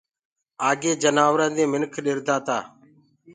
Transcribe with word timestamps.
آگي 0.69 0.91
جآنورآن 1.01 1.51
دي 1.57 1.63
منک 1.71 1.93
ڏردآ 2.05 2.35
تآ 2.45 2.57